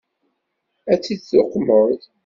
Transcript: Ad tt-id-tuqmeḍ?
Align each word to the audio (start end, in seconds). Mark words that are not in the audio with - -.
Ad 0.91 0.99
tt-id-tuqmeḍ? 0.99 1.89